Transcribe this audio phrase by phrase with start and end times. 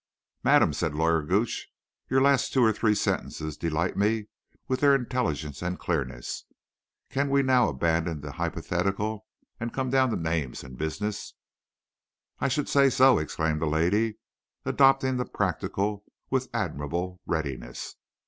[0.43, 1.67] "Madam," said Lawyer Gooch,
[2.09, 4.25] "your last two or three sentences delight me
[4.67, 6.43] with their intelligence and clearness.
[7.11, 9.27] Can we not now abandon the hypothetical
[9.59, 11.35] and come down to names and business?"
[12.39, 14.17] "I should say so," exclaimed the lady,
[14.65, 17.93] adopting the practical with admirable readiness.